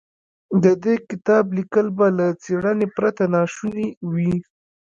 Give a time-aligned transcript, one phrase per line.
[0.63, 4.13] د دې کتاب ليکل به له څېړنې پرته ناشوني و.